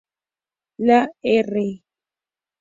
[0.87, 0.97] La
[1.33, 1.69] R.·.